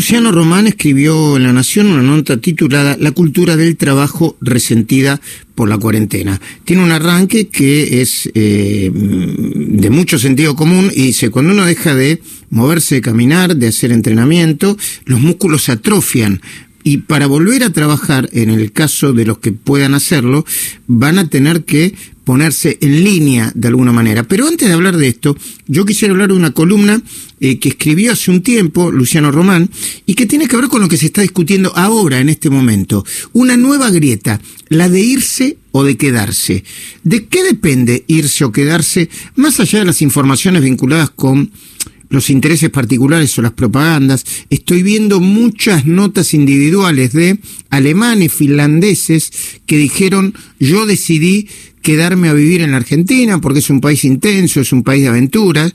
Luciano 0.00 0.32
Román 0.32 0.66
escribió 0.66 1.36
en 1.36 1.42
La 1.42 1.52
Nación 1.52 1.88
una 1.88 2.00
nota 2.00 2.38
titulada 2.38 2.96
La 2.98 3.10
cultura 3.10 3.58
del 3.58 3.76
trabajo 3.76 4.34
resentida 4.40 5.20
por 5.54 5.68
la 5.68 5.76
cuarentena. 5.76 6.40
Tiene 6.64 6.82
un 6.82 6.90
arranque 6.90 7.48
que 7.48 8.00
es 8.00 8.30
eh, 8.32 8.90
de 8.90 9.90
mucho 9.90 10.18
sentido 10.18 10.56
común 10.56 10.90
y 10.94 11.08
dice, 11.08 11.28
cuando 11.28 11.52
uno 11.52 11.66
deja 11.66 11.94
de 11.94 12.22
moverse, 12.48 12.94
de 12.94 13.00
caminar, 13.02 13.56
de 13.56 13.68
hacer 13.68 13.92
entrenamiento, 13.92 14.74
los 15.04 15.20
músculos 15.20 15.64
se 15.64 15.72
atrofian. 15.72 16.40
Y 16.82 16.96
para 16.96 17.26
volver 17.26 17.62
a 17.62 17.68
trabajar, 17.68 18.30
en 18.32 18.48
el 18.48 18.72
caso 18.72 19.12
de 19.12 19.26
los 19.26 19.36
que 19.36 19.52
puedan 19.52 19.92
hacerlo, 19.92 20.46
van 20.86 21.18
a 21.18 21.28
tener 21.28 21.66
que 21.66 21.94
ponerse 22.30 22.78
en 22.80 23.02
línea 23.02 23.50
de 23.56 23.66
alguna 23.66 23.90
manera. 23.90 24.22
Pero 24.22 24.46
antes 24.46 24.68
de 24.68 24.74
hablar 24.74 24.96
de 24.96 25.08
esto, 25.08 25.36
yo 25.66 25.84
quisiera 25.84 26.12
hablar 26.12 26.28
de 26.28 26.36
una 26.36 26.52
columna 26.52 27.02
eh, 27.40 27.58
que 27.58 27.70
escribió 27.70 28.12
hace 28.12 28.30
un 28.30 28.40
tiempo 28.40 28.92
Luciano 28.92 29.32
Román 29.32 29.68
y 30.06 30.14
que 30.14 30.26
tiene 30.26 30.46
que 30.46 30.56
ver 30.56 30.68
con 30.68 30.80
lo 30.80 30.88
que 30.88 30.96
se 30.96 31.06
está 31.06 31.22
discutiendo 31.22 31.72
ahora, 31.74 32.20
en 32.20 32.28
este 32.28 32.48
momento. 32.48 33.04
Una 33.32 33.56
nueva 33.56 33.90
grieta, 33.90 34.40
la 34.68 34.88
de 34.88 35.00
irse 35.00 35.56
o 35.72 35.82
de 35.82 35.96
quedarse. 35.96 36.62
¿De 37.02 37.26
qué 37.26 37.42
depende 37.42 38.04
irse 38.06 38.44
o 38.44 38.52
quedarse, 38.52 39.10
más 39.34 39.58
allá 39.58 39.80
de 39.80 39.86
las 39.86 40.00
informaciones 40.00 40.62
vinculadas 40.62 41.10
con 41.10 41.50
los 42.10 42.28
intereses 42.28 42.70
particulares 42.70 43.36
o 43.38 43.42
las 43.42 43.52
propagandas, 43.52 44.24
estoy 44.50 44.82
viendo 44.82 45.20
muchas 45.20 45.86
notas 45.86 46.34
individuales 46.34 47.12
de 47.12 47.38
alemanes, 47.70 48.32
finlandeses, 48.32 49.32
que 49.64 49.76
dijeron 49.76 50.34
yo 50.58 50.86
decidí 50.86 51.48
quedarme 51.82 52.28
a 52.28 52.34
vivir 52.34 52.60
en 52.62 52.72
la 52.72 52.78
Argentina 52.78 53.40
porque 53.40 53.60
es 53.60 53.70
un 53.70 53.80
país 53.80 54.04
intenso, 54.04 54.60
es 54.60 54.72
un 54.72 54.82
país 54.82 55.02
de 55.02 55.08
aventuras, 55.08 55.74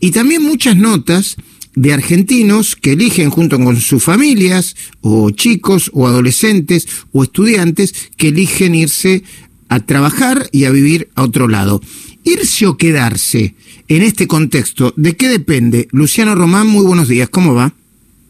y 0.00 0.10
también 0.10 0.42
muchas 0.42 0.76
notas 0.76 1.36
de 1.74 1.92
argentinos 1.92 2.74
que 2.74 2.92
eligen 2.92 3.30
junto 3.30 3.58
con 3.58 3.76
sus 3.76 4.02
familias, 4.02 4.76
o 5.02 5.30
chicos, 5.30 5.90
o 5.94 6.06
adolescentes, 6.06 6.86
o 7.12 7.22
estudiantes, 7.22 8.10
que 8.16 8.28
eligen 8.28 8.74
irse 8.74 9.22
a 9.68 9.80
trabajar 9.80 10.48
y 10.52 10.64
a 10.64 10.70
vivir 10.70 11.08
a 11.14 11.22
otro 11.22 11.48
lado. 11.48 11.82
Irse 12.24 12.66
o 12.66 12.76
quedarse 12.76 13.54
en 13.88 14.02
este 14.02 14.26
contexto, 14.26 14.94
¿de 14.96 15.16
qué 15.16 15.28
depende? 15.28 15.86
Luciano 15.92 16.34
Román, 16.34 16.66
muy 16.66 16.84
buenos 16.84 17.08
días, 17.08 17.28
¿cómo 17.28 17.54
va? 17.54 17.72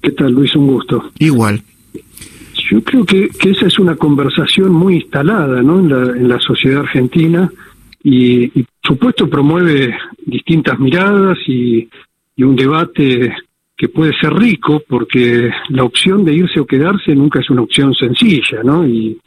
¿Qué 0.03 0.11
tal, 0.11 0.33
Luis? 0.33 0.55
Un 0.55 0.67
gusto. 0.67 1.11
Igual. 1.19 1.63
Yo 2.69 2.83
creo 2.83 3.05
que, 3.05 3.31
esa 3.49 3.67
es 3.67 3.79
una 3.79 3.95
conversación 3.95 4.73
muy 4.73 4.97
instalada 4.97 5.63
¿no? 5.63 5.79
en, 5.79 6.29
la, 6.29 6.41
sociedad 6.41 6.81
argentina 6.81 7.51
y, 8.03 8.51
supuesto 8.83 9.29
promueve 9.29 9.97
distintas 10.25 10.79
miradas 10.79 11.39
y, 11.47 11.89
un 12.39 12.57
debate 12.57 13.35
que 13.77 13.89
puede 13.89 14.13
ser 14.19 14.33
rico 14.35 14.83
porque 14.87 15.51
la 15.71 15.85
opción 15.85 16.25
de 16.25 16.35
irse 16.35 16.61
o 16.61 16.67
quedarse 16.67 17.15
nunca 17.15 17.41
es 17.41 17.49
una 17.49 17.63
opción 17.63 17.95
sencilla, 17.95 18.63
¿no? 18.63 18.87
Y, 18.87 19.19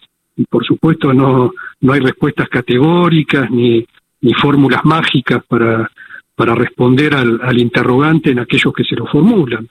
por 0.50 0.66
supuesto 0.66 1.14
no, 1.14 1.52
no 1.82 1.94
hay 1.94 2.00
respuestas 2.00 2.48
categóricas 2.48 3.52
ni, 3.52 3.86
ni 4.22 4.34
fórmulas 4.34 4.86
mágicas 4.86 5.44
para, 5.46 5.90
para 6.34 6.56
responder 6.56 7.14
al, 7.14 7.60
interrogante 7.60 8.32
en 8.32 8.40
aquellos 8.40 8.74
que 8.74 8.86
se 8.86 8.96
lo 8.96 9.06
formulan. 9.06 9.68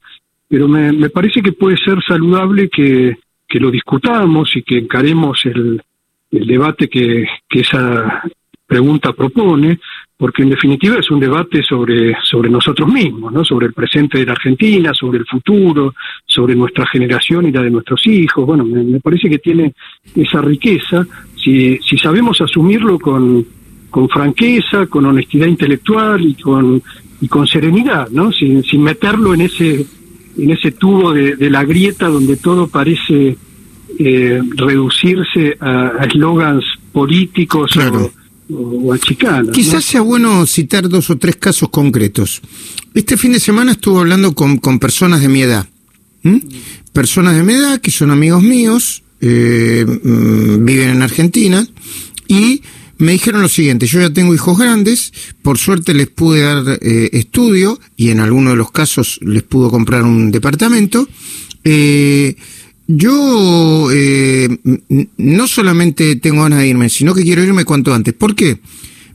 Pero 0.46 0.68
me 0.68 1.10
parece 1.10 1.40
que 1.40 1.52
puede 1.52 1.76
ser 1.78 2.02
saludable 2.06 2.68
que, 2.68 3.16
que 3.48 3.58
lo 3.58 3.70
discutamos 3.70 4.54
y 4.56 4.62
que 4.62 4.78
encaremos 4.78 5.44
el, 5.46 5.82
el 6.30 6.46
debate 6.46 6.88
que, 6.88 7.26
que 7.48 7.60
esa 7.60 8.22
pregunta 8.66 9.14
propone, 9.14 9.80
porque 10.16 10.42
en 10.42 10.50
definitiva 10.50 10.98
es 10.98 11.10
un 11.10 11.20
debate 11.20 11.62
sobre, 11.62 12.14
sobre 12.22 12.50
nosotros 12.50 12.86
mismos, 12.92 13.32
¿no? 13.32 13.44
sobre 13.44 13.66
el 13.66 13.72
presente 13.72 14.18
de 14.18 14.26
la 14.26 14.32
Argentina, 14.32 14.92
sobre 14.92 15.20
el 15.20 15.26
futuro, 15.26 15.94
sobre 16.26 16.54
nuestra 16.54 16.86
generación 16.86 17.46
y 17.46 17.52
la 17.52 17.62
de 17.62 17.70
nuestros 17.70 18.06
hijos. 18.06 18.44
Bueno, 18.44 18.64
me, 18.64 19.00
parece 19.00 19.30
que 19.30 19.38
tiene 19.38 19.72
esa 20.14 20.42
riqueza 20.42 21.06
si, 21.42 21.78
si 21.78 21.96
sabemos 21.96 22.40
asumirlo 22.42 22.98
con, 22.98 23.46
con 23.88 24.08
franqueza, 24.08 24.86
con 24.86 25.06
honestidad 25.06 25.46
intelectual 25.46 26.20
y 26.22 26.34
con, 26.34 26.82
y 27.22 27.28
con 27.28 27.46
serenidad, 27.46 28.10
¿no? 28.10 28.30
sin, 28.32 28.62
sin 28.64 28.82
meterlo 28.82 29.32
en 29.32 29.42
ese 29.42 29.86
en 30.38 30.50
ese 30.50 30.72
tubo 30.72 31.12
de, 31.12 31.36
la 31.50 31.64
grieta 31.64 32.08
donde 32.08 32.36
todo 32.36 32.68
parece 32.68 33.36
eh, 33.98 34.40
reducirse 34.56 35.56
a 35.60 36.04
eslogans 36.06 36.64
políticos 36.92 37.72
o, 38.50 38.92
a 38.92 38.98
chicanas. 38.98 39.52
Quizás 39.52 39.84
sea 39.84 40.00
bueno 40.00 40.46
citar 40.46 40.88
dos 40.88 41.10
o 41.10 41.18
tres 41.18 41.36
casos 41.36 41.68
concretos. 41.68 42.40
Este 42.94 43.16
fin 43.16 43.32
de 43.32 43.40
semana 43.40 43.72
estuve 43.72 44.00
hablando 44.00 44.34
con, 44.34 44.58
con 44.58 44.78
personas 44.78 45.20
de 45.20 45.28
mi 45.28 45.42
edad. 45.42 45.68
Personas 46.92 47.36
de 47.36 47.42
mi 47.42 47.54
edad 47.54 47.80
que 47.80 47.90
son 47.90 48.10
amigos 48.10 48.42
míos, 48.42 49.02
eh, 49.20 49.84
mm, 49.86 50.64
viven 50.64 50.90
en 50.90 51.02
Argentina 51.02 51.66
y 52.28 52.62
me 52.98 53.12
dijeron 53.12 53.42
lo 53.42 53.48
siguiente, 53.48 53.86
yo 53.86 54.00
ya 54.00 54.10
tengo 54.10 54.34
hijos 54.34 54.58
grandes, 54.58 55.12
por 55.42 55.56
suerte 55.58 55.94
les 55.94 56.08
pude 56.08 56.42
dar 56.42 56.78
eh, 56.80 57.10
estudio 57.12 57.78
y 57.96 58.10
en 58.10 58.20
algunos 58.20 58.52
de 58.52 58.56
los 58.56 58.72
casos 58.72 59.20
les 59.22 59.44
pudo 59.44 59.70
comprar 59.70 60.02
un 60.02 60.30
departamento. 60.30 61.08
Eh, 61.64 62.34
yo 62.88 63.88
eh, 63.92 64.48
no 65.16 65.46
solamente 65.46 66.16
tengo 66.16 66.42
ganas 66.42 66.60
de 66.60 66.68
irme, 66.68 66.88
sino 66.88 67.14
que 67.14 67.22
quiero 67.22 67.42
irme 67.42 67.64
cuanto 67.64 67.94
antes. 67.94 68.14
¿Por 68.14 68.34
qué? 68.34 68.58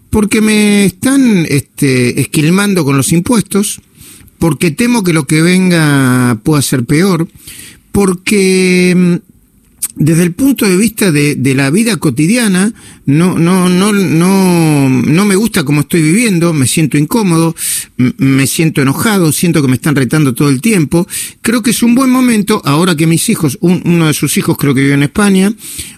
Porque 0.10 0.42
me 0.42 0.86
están 0.86 1.46
este, 1.50 2.22
esquilmando 2.22 2.86
con 2.86 2.96
los 2.96 3.12
impuestos, 3.12 3.82
porque 4.38 4.72
temo 4.72 5.04
que 5.04 5.12
lo 5.12 5.26
que 5.26 5.42
venga 5.42 6.40
pueda 6.44 6.62
ser 6.62 6.86
peor, 6.86 7.28
porque 7.92 8.94
mm, 8.96 9.33
desde 9.96 10.24
el 10.24 10.34
punto 10.34 10.68
de 10.68 10.76
vista 10.76 11.12
de, 11.12 11.36
de, 11.36 11.54
la 11.54 11.70
vida 11.70 11.98
cotidiana, 11.98 12.74
no, 13.06 13.38
no, 13.38 13.70
no, 13.70 13.94
no, 13.94 14.90
no 14.90 15.26
me 15.26 15.36
gusta 15.36 15.64
como 15.64 15.82
estoy 15.82 16.02
viviendo, 16.02 16.52
me 16.54 16.68
siento 16.68 16.98
incómodo, 16.98 17.56
me 17.98 18.48
siento 18.48 18.82
enojado, 18.82 19.32
siento 19.32 19.62
que 19.62 19.68
me 19.68 19.76
están 19.76 19.96
retando 19.96 20.34
todo 20.34 20.50
el 20.50 20.62
tiempo. 20.62 21.08
Creo 21.42 21.62
que 21.62 21.72
es 21.72 21.84
un 21.84 21.94
buen 21.94 22.10
momento, 22.10 22.62
ahora 22.66 22.96
que 22.96 23.06
mis 23.06 23.30
hijos, 23.30 23.58
uno 23.62 24.08
de 24.08 24.14
sus 24.14 24.36
hijos 24.38 24.58
creo 24.58 24.74
que 24.74 24.82
vive 24.82 24.96
en 24.96 25.04
España, 25.04 25.54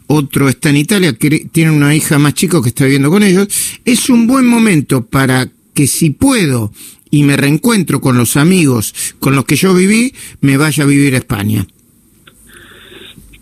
otro 0.08 0.50
está 0.50 0.70
en 0.70 0.78
Italia, 0.78 1.14
que 1.14 1.48
tiene 1.52 1.72
una 1.72 1.96
hija 1.96 2.20
más 2.20 2.34
chica 2.34 2.62
que 2.62 2.70
está 2.70 2.84
viviendo 2.84 3.10
con 3.10 3.24
ellos, 3.24 3.48
es 3.86 4.10
un 4.10 4.28
buen 4.28 4.46
momento 4.46 5.06
para 5.06 5.50
que 5.74 5.88
si 5.88 6.10
puedo 6.10 6.74
y 7.12 7.24
me 7.24 7.38
reencuentro 7.38 8.02
con 8.02 8.18
los 8.18 8.36
amigos 8.36 8.94
con 9.20 9.36
los 9.36 9.46
que 9.46 9.56
yo 9.56 9.74
viví, 9.74 10.14
me 10.42 10.58
vaya 10.58 10.84
a 10.84 10.88
vivir 10.88 11.16
a 11.16 11.20
España. 11.20 11.66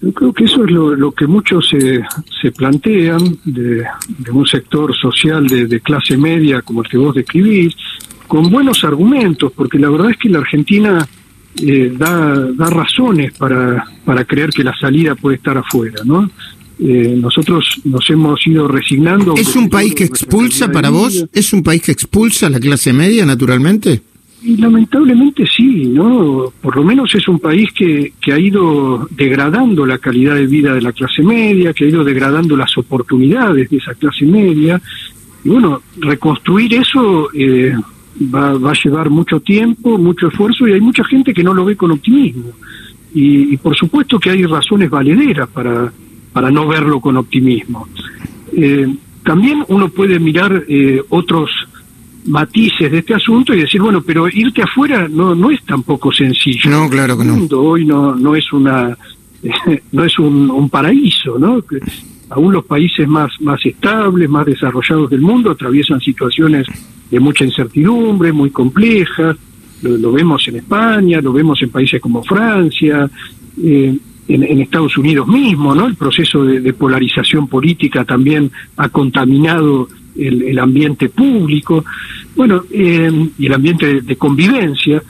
Yo 0.04 0.12
creo 0.12 0.34
que 0.34 0.44
eso 0.44 0.66
es 0.66 0.72
lo, 0.72 1.12
que 1.14 1.28
muchos 1.28 1.70
se, 1.70 2.04
se 2.42 2.52
plantean 2.52 3.38
de, 3.46 3.86
un 4.34 4.46
sector 4.46 4.94
social 4.94 5.48
de, 5.48 5.80
clase 5.80 6.18
media 6.18 6.62
como 6.62 6.84
el 6.84 6.90
que 6.90 6.98
vos 6.98 7.16
describís, 7.16 7.74
con 8.28 8.50
buenos 8.50 8.84
argumentos, 8.84 9.54
porque 9.56 9.80
la 9.80 9.90
verdad 9.90 10.12
es 10.12 10.18
que 10.18 10.28
la 10.28 10.40
Argentina 10.40 11.08
eh, 11.66 11.94
da, 11.98 12.36
da 12.52 12.70
razones 12.70 13.32
para, 13.38 13.86
para 14.04 14.26
creer 14.26 14.50
que 14.50 14.66
la 14.66 14.76
salida 14.76 15.16
puede 15.16 15.38
estar 15.38 15.58
afuera, 15.58 16.02
¿no? 16.04 16.30
Eh, 16.80 17.16
nosotros 17.18 17.66
nos 17.86 18.10
hemos 18.10 18.46
ido 18.46 18.68
resignando. 18.68 19.36
¿Es 19.38 19.56
un 19.56 19.70
país 19.70 19.96
que 19.96 20.04
expulsa 20.04 20.70
para 20.70 20.90
vos? 20.90 21.28
¿Es 21.32 21.54
un 21.54 21.64
país 21.64 21.82
que 21.82 21.94
expulsa 21.94 22.48
a 22.48 22.50
la 22.50 22.60
clase 22.60 22.92
media, 22.92 23.26
naturalmente? 23.26 24.02
Y 24.46 24.58
lamentablemente 24.58 25.46
sí, 25.48 25.86
¿no? 25.88 26.52
Por 26.62 26.76
lo 26.76 26.84
menos 26.84 27.16
es 27.16 27.28
un 27.30 27.40
país 27.40 27.72
que, 27.72 28.12
que 28.20 28.34
ha 28.34 28.40
ido 28.40 29.08
degradando 29.12 29.86
la 29.86 30.00
calidad 30.00 30.36
de 30.36 30.48
vida 30.48 30.74
de 30.74 30.82
la 30.82 30.92
clase 30.92 31.24
media, 31.24 31.74
que 31.74 31.86
ha 31.86 31.88
ido 31.88 32.04
degradando 32.04 32.58
las 32.58 32.78
oportunidades 32.78 33.70
de 33.70 33.78
esa 33.78 33.94
clase 33.94 34.26
media. 34.26 34.82
Y 35.46 35.50
bueno, 35.50 35.82
reconstruir 35.98 36.74
eso 36.74 37.30
eh, 37.34 37.74
va, 38.34 38.58
va, 38.58 38.72
a 38.72 38.84
llevar 38.84 39.10
mucho 39.10 39.40
tiempo, 39.40 39.98
mucho 39.98 40.28
esfuerzo 40.28 40.68
y 40.68 40.74
hay 40.74 40.82
mucha 40.82 41.06
gente 41.06 41.34
que 41.34 41.44
no 41.44 41.54
lo 41.54 41.64
ve 41.64 41.78
con 41.78 41.92
optimismo. 41.92 42.52
Y, 43.16 43.56
por 43.58 43.76
supuesto 43.76 44.20
que 44.20 44.32
hay 44.32 44.44
razones 44.46 44.90
valederas 44.90 45.48
para, 45.50 45.94
para 46.34 46.50
no 46.50 46.68
verlo 46.68 47.00
con 47.00 47.16
optimismo. 47.16 47.88
Eh, 48.52 48.94
también 49.24 49.64
uno 49.68 49.90
puede 49.90 50.20
mirar 50.20 50.64
eh, 50.68 51.02
otros 51.10 51.50
matices 52.26 52.92
de 52.92 53.00
este 53.00 53.14
asunto 53.14 53.54
y 53.54 53.62
decir, 53.62 53.82
bueno, 53.82 54.02
pero 54.02 54.28
irte 54.28 54.62
afuera 54.62 55.08
no, 55.08 55.36
no 55.36 55.52
es 55.52 55.64
tampoco 55.64 56.12
sencillo. 56.12 56.70
No, 56.70 56.90
claro 56.90 57.18
que 57.18 57.24
no. 57.24 57.34
El 57.34 57.40
mundo 57.40 57.62
hoy 57.62 57.86
no, 57.86 58.16
no 58.16 58.36
es 58.36 58.52
una 58.54 58.98
no 59.92 60.04
es 60.04 60.18
un, 60.20 60.70
paraíso, 60.70 61.38
¿no? 61.38 61.64
Aún 62.30 62.54
los 62.54 62.66
países 62.66 63.08
más, 63.08 63.30
más 63.42 63.64
estables, 63.66 64.30
más 64.30 64.46
desarrollados 64.46 65.10
del 65.10 65.22
mundo 65.22 65.52
atraviesan 65.52 66.00
situaciones 66.00 66.66
de 67.12 67.20
mucha 67.20 67.44
incertidumbre, 67.44 68.32
muy 68.32 68.50
complejas. 68.50 69.38
Lo, 69.82 70.12
vemos 70.12 70.48
en 70.48 70.58
España, 70.58 71.20
lo 71.22 71.34
vemos 71.34 71.62
en 71.62 71.70
países 71.70 72.02
como 72.02 72.24
Francia, 72.24 73.10
eh, 73.62 73.98
en, 74.30 74.62
Estados 74.62 74.98
Unidos 74.98 75.28
mismo, 75.28 75.76
¿no? 75.76 75.88
El 75.88 75.96
proceso 75.96 76.46
de, 76.46 76.62
de 76.62 76.74
polarización 76.74 77.48
política 77.48 78.06
también 78.06 78.50
ha 78.78 78.88
contaminado 78.90 79.90
el, 80.16 80.60
ambiente 80.60 81.10
público, 81.10 81.84
bueno, 82.36 82.64
eh, 82.72 83.30
y 83.38 83.46
el 83.46 83.54
ambiente 83.54 84.02
de, 84.02 84.16
convivencia. 84.16 85.02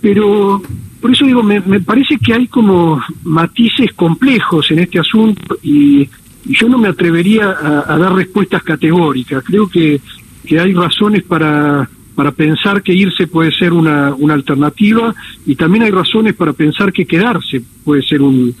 pero 0.00 0.62
por 1.00 1.12
eso 1.12 1.24
digo, 1.26 1.42
me, 1.42 1.60
parece 1.80 2.18
que 2.18 2.34
hay 2.34 2.46
como 2.48 3.00
matices 3.24 3.92
complejos 3.94 4.70
en 4.70 4.80
este 4.80 4.98
asunto 4.98 5.56
y, 5.62 6.08
yo 6.48 6.68
no 6.68 6.78
me 6.78 6.86
atrevería 6.86 7.56
a, 7.60 7.98
dar 7.98 8.14
respuestas 8.14 8.62
categóricas. 8.62 9.42
Creo 9.44 9.66
que, 9.66 10.00
que 10.46 10.60
hay 10.60 10.72
razones 10.74 11.24
para, 11.24 11.90
para 12.14 12.30
pensar 12.30 12.82
que 12.82 12.94
irse 12.94 13.26
puede 13.26 13.50
ser 13.50 13.72
una, 13.72 14.14
una 14.14 14.34
alternativa 14.34 15.12
y 15.44 15.56
también 15.56 15.82
hay 15.82 15.90
razones 15.90 16.34
para 16.34 16.52
pensar 16.52 16.92
que 16.92 17.04
quedarse 17.04 17.62
puede 17.84 18.02
ser 18.02 18.22
un, 18.22 18.54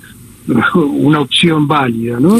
una 0.74 1.20
opción 1.20 1.66
válida, 1.66 2.20
¿no? 2.20 2.38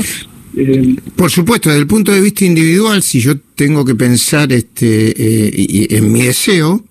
Eh, 0.54 0.96
Por 1.16 1.31
supuesto, 1.31 1.69
desde 1.69 1.81
el 1.81 1.87
punto 1.87 2.12
de 2.12 2.20
vista 2.20 2.44
individual, 2.44 3.02
si 3.02 3.20
yo 3.20 3.38
tengo 3.54 3.84
que 3.84 3.94
pensar 3.94 4.52
este, 4.52 5.12
eh, 5.16 5.87
en 5.90 6.12
mi 6.12 6.22
deseo, 6.22 6.84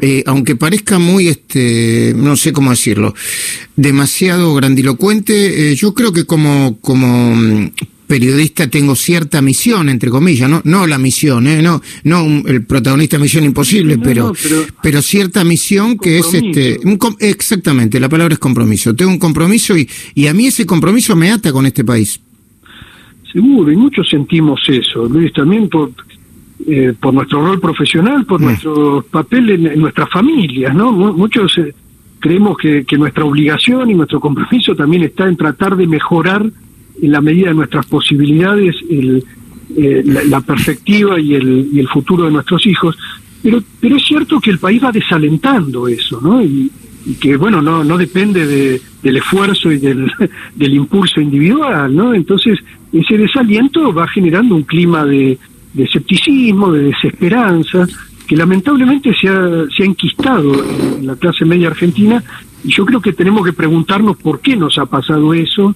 eh, 0.00 0.22
aunque 0.26 0.56
parezca 0.56 0.98
muy, 0.98 1.28
este, 1.28 2.12
no 2.16 2.36
sé 2.36 2.52
cómo 2.52 2.70
decirlo, 2.70 3.14
demasiado 3.76 4.54
grandilocuente, 4.54 5.74
yo 5.76 5.94
creo 5.94 6.12
que 6.12 6.24
como, 6.24 6.78
como 6.80 7.34
mm, 7.34 7.70
periodista 8.10 8.66
tengo 8.66 8.96
cierta 8.96 9.40
misión, 9.40 9.88
entre 9.88 10.10
comillas, 10.10 10.50
no, 10.50 10.60
no 10.64 10.84
la 10.88 10.98
misión, 10.98 11.46
¿eh? 11.46 11.62
no, 11.62 11.80
no 12.02 12.42
el 12.44 12.64
protagonista 12.64 13.16
de 13.16 13.22
Misión 13.22 13.44
Imposible, 13.44 13.98
pero, 13.98 14.32
pero, 14.82 15.00
cierta 15.00 15.44
misión 15.44 15.96
que 15.96 16.18
es 16.18 16.34
este, 16.34 16.80
exactamente, 17.20 18.00
la 18.00 18.08
palabra 18.08 18.34
es 18.34 18.40
compromiso. 18.40 18.96
Tengo 18.96 19.12
un 19.12 19.20
compromiso 19.20 19.78
y, 19.78 19.88
y 20.16 20.26
a 20.26 20.34
mí 20.34 20.48
ese 20.48 20.66
compromiso 20.66 21.14
me 21.14 21.30
ata 21.30 21.52
con 21.52 21.66
este 21.66 21.84
país. 21.84 22.20
Seguro, 23.32 23.70
y 23.70 23.76
muchos 23.76 24.08
sentimos 24.08 24.60
eso, 24.68 25.06
Luis, 25.06 25.32
también 25.32 25.68
por, 25.68 25.90
eh, 26.66 26.92
por 26.98 27.14
nuestro 27.14 27.44
rol 27.44 27.60
profesional, 27.60 28.24
por 28.26 28.40
mm. 28.40 28.44
nuestro 28.44 29.04
papel 29.10 29.50
en, 29.50 29.80
nuestras 29.80 30.10
familias, 30.10 30.74
¿no? 30.74 30.90
Muchos 30.92 31.56
eh, 31.58 31.74
creemos 32.18 32.56
que, 32.58 32.84
nuestra 32.98 33.24
obligación 33.24 33.90
y 33.90 33.94
nuestro 33.94 34.20
compromiso 34.20 34.74
también 34.74 35.04
está 35.04 35.28
en 35.28 35.36
tratar 35.36 35.76
de 35.76 35.86
mejorar 35.86 36.44
en 37.00 37.12
la 37.12 37.20
medida 37.20 37.48
de 37.48 37.54
nuestras 37.54 37.86
posibilidades 37.86 38.76
el, 38.90 39.24
eh, 39.76 40.02
la, 40.04 40.40
perspectiva 40.40 41.18
y 41.20 41.34
el, 41.34 41.68
y 41.72 41.78
el 41.78 41.88
futuro 41.88 42.24
de 42.24 42.32
nuestros 42.32 42.66
hijos. 42.66 42.98
Pero, 43.42 43.62
pero 43.80 43.96
es 43.96 44.04
cierto 44.04 44.40
que 44.40 44.50
el 44.50 44.58
país 44.58 44.82
va 44.84 44.92
desalentando 44.92 45.88
eso, 45.88 46.20
¿no? 46.20 46.42
Y, 46.42 46.70
y 47.06 47.14
que 47.14 47.36
bueno 47.36 47.62
no 47.62 47.82
no 47.84 47.96
depende 47.96 48.46
de, 48.46 48.80
del 49.02 49.16
esfuerzo 49.16 49.72
y 49.72 49.78
del, 49.78 50.10
del 50.54 50.74
impulso 50.74 51.20
individual 51.20 51.94
no 51.94 52.14
entonces 52.14 52.58
ese 52.92 53.16
desaliento 53.16 53.92
va 53.92 54.08
generando 54.08 54.54
un 54.54 54.64
clima 54.64 55.04
de, 55.04 55.38
de 55.72 55.84
escepticismo 55.84 56.72
de 56.72 56.84
desesperanza 56.84 57.86
que 58.26 58.36
lamentablemente 58.36 59.14
se 59.14 59.28
ha, 59.28 59.64
se 59.76 59.82
ha 59.82 59.86
enquistado 59.86 60.64
en 60.98 61.06
la 61.06 61.16
clase 61.16 61.44
media 61.44 61.68
argentina 61.68 62.22
y 62.62 62.72
yo 62.72 62.84
creo 62.84 63.00
que 63.00 63.12
tenemos 63.12 63.44
que 63.44 63.52
preguntarnos 63.52 64.16
por 64.16 64.40
qué 64.40 64.56
nos 64.56 64.78
ha 64.78 64.86
pasado 64.86 65.32
eso 65.34 65.74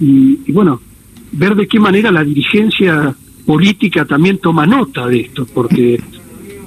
y, 0.00 0.40
y 0.46 0.52
bueno 0.52 0.80
ver 1.32 1.54
de 1.54 1.66
qué 1.66 1.80
manera 1.80 2.10
la 2.10 2.24
dirigencia 2.24 3.14
política 3.46 4.04
también 4.04 4.38
toma 4.38 4.66
nota 4.66 5.06
de 5.06 5.20
esto 5.20 5.46
porque 5.52 6.00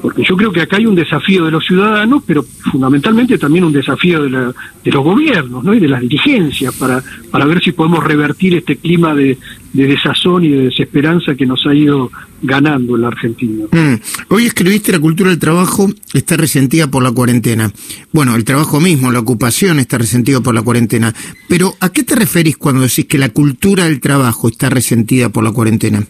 porque 0.02 0.24
yo 0.28 0.36
creo 0.36 0.52
que 0.52 0.62
acá 0.62 0.78
hay 0.78 0.86
un 0.86 0.96
desafío 0.96 1.46
de 1.46 1.52
los 1.52 1.66
ciudadanos, 1.66 2.24
pero 2.26 2.44
fundamentalmente 2.72 3.38
también 3.38 3.66
un 3.66 3.74
desafío 3.74 4.24
de, 4.24 4.30
la, 4.30 4.54
de 4.84 4.92
los 4.92 5.04
gobiernos 5.04 5.64
¿no? 5.64 5.74
y 5.74 5.80
de 5.80 5.88
las 5.88 6.02
dirigencias 6.02 6.74
para, 6.76 7.04
para 7.30 7.46
ver 7.46 7.62
si 7.64 7.72
podemos 7.72 8.04
revertir 8.04 8.56
este 8.56 8.78
clima 8.78 9.14
de, 9.14 9.38
de 9.74 9.88
desazón 9.88 10.44
y 10.44 10.50
de 10.50 10.64
desesperanza 10.64 11.36
que 11.36 11.46
nos 11.46 11.66
ha 11.66 11.74
ido 11.74 12.12
ganando 12.42 12.96
en 12.96 13.02
la 13.02 13.08
Argentina. 13.10 13.66
Mm. 13.72 13.96
Hoy 14.30 14.46
escribiste 14.46 14.92
la 14.92 15.00
cultura 15.00 15.30
del 15.30 15.40
trabajo 15.40 15.88
está 16.14 16.36
resentida 16.36 16.88
por 16.88 17.04
la 17.04 17.12
cuarentena. 17.12 17.72
Bueno, 18.12 18.36
el 18.36 18.44
trabajo 18.44 18.80
mismo, 18.80 19.12
la 19.12 19.20
ocupación 19.20 19.80
está 19.80 19.98
resentida 19.98 20.42
por 20.42 20.56
la 20.56 20.62
cuarentena. 20.64 21.14
Pero 21.48 21.76
¿a 21.80 21.90
qué 21.90 22.04
te 22.04 22.16
referís 22.16 22.58
cuando 22.58 22.82
decís 22.82 23.06
que 23.06 23.18
la 23.18 23.30
cultura 23.30 23.86
del 23.86 24.00
trabajo 24.00 24.50
está 24.50 24.70
resentida 24.70 25.30
por 25.30 25.44
la 25.44 25.52
cuarentena? 25.52 26.04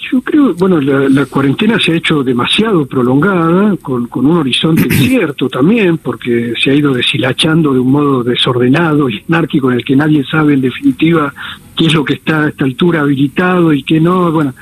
Yo 0.00 0.22
creo, 0.22 0.54
bueno, 0.54 0.80
la, 0.80 1.26
cuarentena 1.26 1.78
se 1.78 1.92
ha 1.92 1.96
hecho 1.96 2.22
demasiado 2.22 2.86
prolongada, 2.86 3.76
con, 3.76 4.06
con 4.06 4.26
un 4.26 4.38
horizonte 4.38 4.82
incierto 4.90 5.48
también, 5.48 5.98
porque 5.98 6.54
se 6.58 6.70
ha 6.70 6.74
ido 6.74 6.94
deshilachando 6.94 7.74
de 7.74 7.80
un 7.80 7.92
modo 7.92 8.24
desordenado 8.24 9.10
y 9.10 9.22
anárquico 9.28 9.70
en 9.70 9.78
el 9.78 9.84
que 9.84 9.96
nadie 9.96 10.24
sabe 10.24 10.54
en 10.54 10.62
definitiva 10.62 11.32
qué 11.76 11.86
es 11.86 11.94
lo 11.94 12.04
que 12.04 12.14
está 12.14 12.44
a 12.44 12.48
esta 12.48 12.64
altura 12.64 13.02
habilitado 13.02 13.72
y 13.74 13.82
qué 13.82 14.00
no. 14.00 14.32
Bueno, 14.32 14.54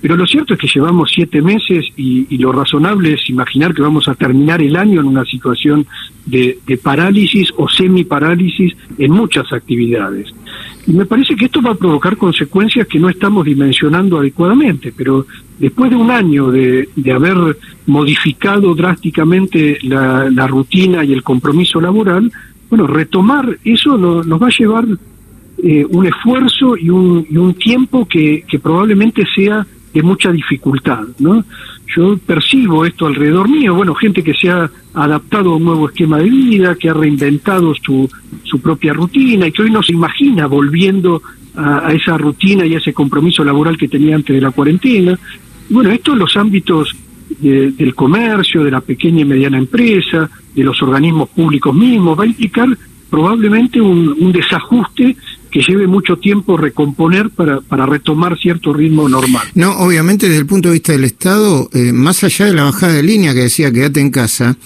pero 0.00 0.16
lo 0.16 0.26
cierto 0.26 0.54
es 0.54 0.60
que 0.60 0.68
llevamos 0.68 1.10
siete 1.12 1.42
meses 1.42 1.86
y, 1.96 2.36
lo 2.38 2.52
razonable 2.52 3.14
es 3.14 3.30
imaginar 3.30 3.74
que 3.74 3.82
vamos 3.82 4.06
a 4.06 4.14
terminar 4.14 4.60
el 4.60 4.76
año 4.76 5.00
en 5.00 5.06
una 5.06 5.24
situación 5.24 5.86
de, 6.26 6.58
de 6.66 6.76
parálisis 6.76 7.48
o 7.56 7.68
semi-parálisis 7.68 8.76
en 8.98 9.10
muchas 9.10 9.50
actividades. 9.52 10.32
Y 10.86 10.92
me 10.92 11.06
parece 11.06 11.34
que 11.34 11.46
esto 11.46 11.62
va 11.62 11.70
a 11.70 11.76
provocar 11.76 12.16
consecuencias 12.16 12.86
que 12.86 12.98
no 12.98 13.08
estamos 13.08 13.44
dimensionando 13.44 14.18
adecuadamente, 14.18 14.92
pero 14.94 15.26
después 15.58 15.90
de 15.90 15.96
un 15.96 16.10
año 16.10 16.50
de, 16.50 16.88
de 16.94 17.12
haber 17.12 17.56
modificado 17.86 18.74
drásticamente 18.74 19.78
la, 19.82 20.46
rutina 20.46 21.02
y 21.04 21.12
el 21.12 21.22
compromiso 21.22 21.80
laboral, 21.80 22.30
bueno, 22.68 22.86
retomar 22.86 23.58
eso 23.64 23.96
nos 23.96 24.42
va 24.42 24.48
a 24.48 24.58
llevar 24.58 24.84
eh, 25.62 25.86
un 25.88 26.06
esfuerzo 26.06 26.76
y 26.76 26.90
un, 26.90 27.26
y 27.30 27.36
un 27.38 27.54
tiempo 27.54 28.06
que, 28.06 28.44
que 28.46 28.58
probablemente 28.58 29.22
sea 29.34 29.66
de 29.94 30.02
mucha 30.02 30.30
dificultad, 30.32 31.04
¿no? 31.18 31.44
Yo 31.94 32.16
percibo 32.18 32.84
esto 32.84 33.06
alrededor 33.06 33.48
mío, 33.48 33.74
bueno, 33.74 33.94
gente 33.94 34.22
que 34.22 34.34
se 34.34 34.50
ha 34.50 34.70
adaptado 34.94 35.52
a 35.52 35.56
un 35.56 35.64
nuevo 35.64 35.88
esquema 35.88 36.18
de 36.18 36.30
vida, 36.30 36.76
que 36.76 36.88
ha 36.88 36.94
reinventado 36.94 37.74
su, 37.74 38.08
su 38.42 38.60
propia 38.60 38.92
rutina 38.92 39.46
y 39.46 39.52
que 39.52 39.62
hoy 39.62 39.70
no 39.70 39.82
se 39.82 39.92
imagina 39.92 40.46
volviendo 40.46 41.22
a, 41.56 41.92
esa 41.92 42.16
rutina 42.18 42.66
y 42.66 42.74
a 42.74 42.78
ese 42.78 42.92
compromiso 42.92 43.44
laboral 43.44 43.76
que 43.76 43.88
tenía 43.88 44.16
antes 44.16 44.34
de 44.34 44.40
la 44.42 44.50
cuarentena. 44.50 45.18
bueno, 45.70 45.90
esto 45.90 46.12
en 46.12 46.18
los 46.18 46.36
ámbitos 46.36 46.94
del 47.38 47.94
comercio, 47.94 48.64
de 48.64 48.70
la 48.70 48.80
pequeña 48.80 49.22
y 49.22 49.24
mediana 49.24 49.58
empresa, 49.58 50.30
de 50.54 50.64
los 50.64 50.80
organismos 50.82 51.28
públicos 51.30 51.74
mismos, 51.74 52.18
va 52.18 52.24
a 52.24 52.28
implicar 52.28 52.68
probablemente 53.10 53.80
un 53.80 54.32
desajuste 54.32 55.16
que 55.54 55.60
lleve 55.60 55.86
mucho 55.86 56.16
tiempo 56.16 56.56
recomponer 56.56 57.30
para, 57.30 57.60
para 57.60 57.86
retomar 57.86 58.36
cierto 58.36 58.72
ritmo 58.72 59.08
normal. 59.08 59.46
No, 59.54 59.78
obviamente 59.78 60.26
desde 60.26 60.40
el 60.40 60.46
punto 60.46 60.68
de 60.68 60.72
vista 60.72 60.90
del 60.90 61.04
Estado, 61.04 61.70
eh, 61.72 61.92
más 61.92 62.24
allá 62.24 62.46
de 62.46 62.54
la 62.54 62.64
bajada 62.64 62.94
de 62.94 63.04
línea 63.04 63.32
que 63.34 63.42
decía 63.42 63.70
quédate 63.70 64.00
en 64.00 64.10
casa, 64.10 64.56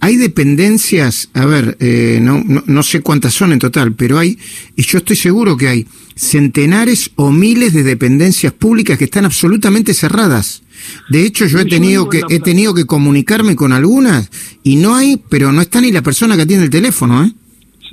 hay 0.00 0.16
dependencias, 0.16 1.28
a 1.34 1.44
ver, 1.44 1.76
eh, 1.80 2.18
no, 2.22 2.42
no, 2.46 2.62
no, 2.64 2.82
sé 2.82 3.02
cuántas 3.02 3.34
son 3.34 3.52
en 3.52 3.58
total, 3.58 3.92
pero 3.92 4.18
hay, 4.18 4.38
y 4.74 4.82
yo 4.84 4.98
estoy 4.98 5.16
seguro 5.16 5.54
que 5.58 5.68
hay 5.68 5.86
centenares 6.14 7.10
o 7.16 7.30
miles 7.30 7.74
de 7.74 7.82
dependencias 7.82 8.54
públicas 8.54 8.96
que 8.96 9.04
están 9.04 9.26
absolutamente 9.26 9.92
cerradas. 9.92 10.62
De 11.10 11.26
hecho, 11.26 11.44
yo 11.44 11.58
he 11.58 11.66
tenido 11.66 12.08
que 12.08 12.22
he 12.30 12.40
tenido 12.40 12.72
que 12.72 12.86
comunicarme 12.86 13.54
con 13.54 13.74
algunas 13.74 14.30
y 14.62 14.76
no 14.76 14.94
hay, 14.94 15.20
pero 15.28 15.52
no 15.52 15.60
está 15.60 15.82
ni 15.82 15.92
la 15.92 16.00
persona 16.02 16.36
que 16.36 16.42
atiende 16.42 16.64
el 16.64 16.70
teléfono, 16.70 17.22
¿eh? 17.22 17.34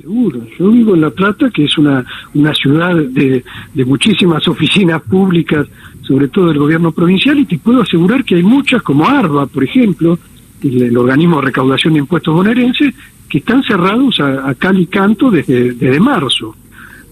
Seguro. 0.06 0.40
Yo 0.56 0.70
vivo 0.70 0.94
en 0.94 1.00
La 1.00 1.10
Plata, 1.10 1.50
que 1.50 1.64
es 1.64 1.76
una, 1.78 2.06
una 2.32 2.54
ciudad 2.54 2.94
de, 2.94 3.42
de 3.74 3.84
muchísimas 3.84 4.46
oficinas 4.46 5.02
públicas, 5.02 5.66
sobre 6.02 6.28
todo 6.28 6.46
del 6.46 6.60
gobierno 6.60 6.92
provincial, 6.92 7.36
y 7.40 7.44
te 7.44 7.58
puedo 7.58 7.82
asegurar 7.82 8.24
que 8.24 8.36
hay 8.36 8.44
muchas, 8.44 8.82
como 8.82 9.08
ARBA, 9.08 9.46
por 9.46 9.64
ejemplo, 9.64 10.16
el, 10.62 10.96
organismo 10.96 11.40
de 11.40 11.46
recaudación 11.46 11.94
de 11.94 11.98
impuestos 11.98 12.32
bonaerenses, 12.32 12.94
que 13.28 13.38
están 13.38 13.64
cerrados 13.64 14.20
a, 14.20 14.54
cal 14.54 14.78
y 14.78 14.86
canto 14.86 15.28
desde, 15.28 15.72
desde 15.72 15.98
marzo. 15.98 16.54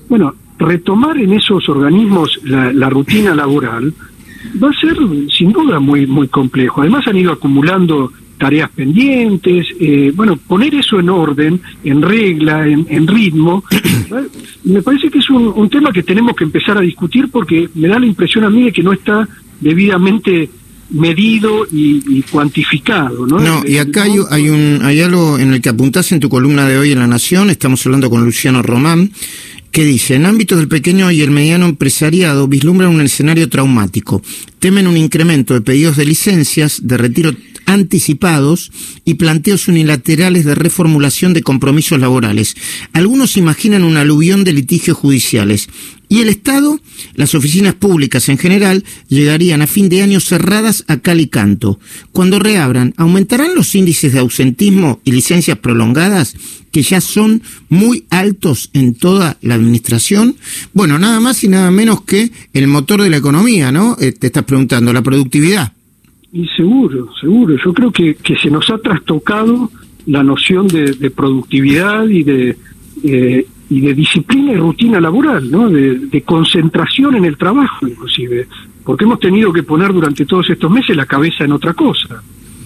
Bueno, 0.09 0.37
retomar 0.57 1.19
en 1.19 1.33
esos 1.33 1.69
organismos 1.69 2.39
la, 2.45 2.73
la 2.73 2.89
rutina 2.91 3.35
laboral 3.35 3.93
va 4.63 4.71
a 4.71 4.81
ser 4.81 4.97
sin 5.37 5.51
duda 5.51 5.81
muy 5.81 6.07
muy 6.07 6.29
complejo. 6.29 6.83
Además 6.83 7.09
han 7.09 7.17
ido 7.17 7.33
acumulando 7.33 8.13
tareas 8.39 8.71
pendientes, 8.71 9.67
eh, 9.81 10.13
bueno, 10.15 10.37
poner 10.37 10.75
eso 10.75 10.99
en 10.99 11.09
orden, 11.09 11.61
en 11.83 12.03
regla, 12.03 12.67
en, 12.67 13.07
ritmo, 13.07 13.65
me 14.65 14.83
parece 14.83 15.11
que 15.11 15.19
es 15.19 15.31
un, 15.31 15.69
tema 15.71 15.93
que 15.93 16.03
tenemos 16.03 16.37
que 16.37 16.45
empezar 16.45 16.79
a 16.79 16.81
discutir 16.81 17.29
porque 17.31 17.69
me 17.75 17.89
da 17.89 17.99
la 17.99 18.07
impresión 18.07 18.45
a 18.45 18.51
mí 18.51 18.65
de 18.65 18.73
que 18.73 18.83
no 18.83 18.93
está 18.93 19.29
debidamente 19.61 20.49
medido 20.91 21.67
y, 21.73 22.23
cuantificado, 22.31 23.27
¿no? 23.27 23.39
No, 23.39 23.63
y 23.67 23.79
acá 23.79 24.05
hay, 24.05 24.13
hay, 24.31 24.49
un, 24.51 24.81
hay 24.83 25.01
algo 25.01 25.39
en 25.39 25.53
el 25.53 25.61
que 25.61 25.71
apuntás 25.71 26.13
en 26.13 26.21
tu 26.21 26.29
columna 26.29 26.69
de 26.69 26.79
hoy 26.79 26.93
en 26.93 26.99
La 26.99 27.07
Nación, 27.07 27.51
estamos 27.51 27.85
hablando 27.87 28.11
con 28.11 28.25
Luciano 28.25 28.63
Román, 28.63 29.11
que 29.75 29.85
dice, 29.85 30.15
en 30.15 30.25
ámbitos 30.25 30.57
del 30.59 30.69
pequeño 30.69 31.11
y 31.11 31.21
el 31.23 31.33
mediano 31.33 31.67
empresariado 31.67 32.47
vislumbran 32.47 32.91
un 32.91 33.01
escenario 33.01 33.49
traumático. 33.49 34.23
Temen 34.61 34.87
un 34.87 34.97
incremento 34.97 35.53
de 35.53 35.63
pedidos 35.63 35.97
de 35.97 36.05
licencias, 36.05 36.87
de 36.87 36.97
retiro 36.97 37.33
anticipados 37.67 38.73
y 39.05 39.15
planteos 39.15 39.69
unilaterales 39.69 40.45
de 40.45 40.55
reformulación 40.55 41.35
de 41.35 41.43
compromisos 41.43 41.99
laborales. 41.99 42.57
Algunos 42.93 43.37
imaginan 43.37 43.85
un 43.85 43.97
aluvión 43.97 44.45
de 44.45 44.53
litigios 44.53 44.97
judiciales. 44.97 45.69
Y 46.09 46.21
el 46.21 46.29
Estado, 46.29 46.79
las 47.15 47.35
oficinas 47.35 47.75
públicas 47.75 48.29
en 48.29 48.39
general, 48.39 48.85
llegarían 49.09 49.63
a 49.63 49.67
fin 49.67 49.89
de 49.89 50.03
año 50.03 50.21
cerradas 50.21 50.85
a 50.87 50.99
cal 50.99 51.21
y 51.21 51.29
canto. 51.29 51.81
Cuando 52.13 52.39
reabran, 52.39 52.95
¿aumentarán 52.97 53.55
los 53.55 53.75
índices 53.75 54.13
de 54.13 54.21
ausentismo 54.21 55.01
y 55.05 55.13
licencias 55.13 55.59
prolongadas, 55.59 56.35
que 56.71 56.83
ya 56.83 57.01
son 57.01 57.43
muy 57.69 58.05
altos 58.11 58.71
en 58.75 58.95
toda 58.95 59.39
la 59.41 59.55
administración? 59.55 60.37
Bueno, 60.73 60.99
nada 60.99 61.21
más 61.21 61.43
y 61.43 61.49
nada 61.49 61.71
menos 61.71 62.03
que 62.03 62.31
el 62.53 62.69
motor 62.69 63.03
de 63.03 63.11
la 63.11 63.17
economía, 63.17 63.73
¿no? 63.73 63.97
Eh, 64.01 64.13
te 64.13 64.29
estás 64.29 64.45
preguntando, 64.45 64.93
la 64.93 65.03
productividad. 65.03 65.74
Y 66.35 66.49
seguro, 66.49 67.15
seguro. 67.21 67.57
Yo 67.65 67.73
creo 67.73 67.93
que, 67.93 68.17
que 68.17 68.37
se 68.37 68.51
nos 68.51 68.69
ha 68.69 68.79
trastocado 68.79 69.71
la 70.07 70.25
noción 70.25 70.67
de, 70.67 71.09
productividad 71.13 72.09
y 72.09 72.25
de, 72.25 72.57
eh, 73.05 73.47
y 73.71 73.81
de 73.81 73.95
disciplina 73.95 74.51
y 74.53 74.57
rutina 74.57 75.01
laboral, 75.01 75.49
¿no? 75.49 75.71
De, 75.71 76.23
concentración 76.23 77.15
en 77.15 77.25
el 77.25 77.37
trabajo, 77.37 77.87
inclusive, 77.87 78.49
porque 78.83 79.05
hemos 79.05 79.21
tenido 79.21 79.53
que 79.53 79.63
poner 79.63 79.93
durante 79.93 80.27
todos 80.27 80.51
estos 80.51 80.69
meses 80.73 80.97
la 80.97 81.07
cabeza 81.07 81.45
en 81.45 81.53
otra 81.53 81.73
cosa. 81.73 82.21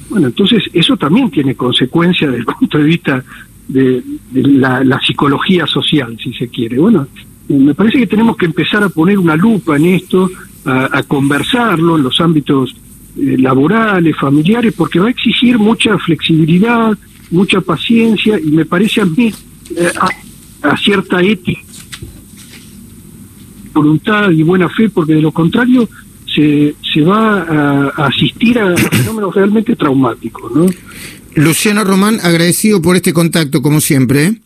Bueno, 0.09 0.29
entonces 0.29 0.63
eso 0.73 0.97
también 0.97 1.31
tiene 1.31 1.55
consecuencias 1.55 2.31
desde 2.31 2.41
el 2.41 2.47
punto 2.47 2.79
de 2.79 2.85
vista 2.85 3.23
de, 3.69 4.03
la, 4.33 4.99
psicología 5.07 5.67
social, 5.67 6.17
si 6.19 6.33
se 6.33 6.49
quiere. 6.49 6.79
Bueno, 6.79 7.07
me 7.49 7.75
parece 7.75 7.99
que 7.99 8.07
tenemos 8.07 8.35
que 8.35 8.47
empezar 8.47 8.83
a 8.83 8.89
poner 8.89 9.19
una 9.19 9.37
lupa 9.37 9.77
en 9.77 9.85
esto, 9.85 10.31
a, 10.65 11.03
conversarlo 11.03 11.99
en 11.99 12.03
los 12.05 12.19
ámbitos 12.19 12.75
laborales, 13.19 14.17
familiares, 14.17 14.73
porque 14.77 15.01
va 15.01 15.09
a 15.09 15.11
exigir 15.11 15.59
mucha 15.59 15.99
flexibilidad, 15.99 16.97
mucha 17.31 17.61
paciencia 17.61 18.39
y 18.39 18.51
me 18.51 18.65
parece 18.65 19.01
a 19.01 19.05
mí 19.05 19.33
eh, 19.77 19.93
a 20.63 20.77
cierta 20.77 21.21
ética, 21.21 21.61
voluntad 23.73 24.31
y 24.31 24.43
buena 24.43 24.69
fe, 24.69 24.89
porque 24.89 25.15
de 25.15 25.23
lo 25.23 25.33
contrario 25.33 25.89
se, 26.35 26.75
se 26.93 27.01
va 27.03 27.43
a, 27.43 28.07
asistir 28.07 28.59
a 28.59 28.77
fenómenos 28.77 29.35
realmente 29.35 29.77
traumáticos. 29.77 30.53
¿no? 30.55 30.67
Luciano 31.35 31.85
Román, 31.85 32.19
agradecido 32.23 32.83
por 32.83 32.97
este 32.97 33.13
contacto, 33.13 33.63
como 33.63 33.81
siempre. 33.81 34.27
¿eh? 34.27 34.41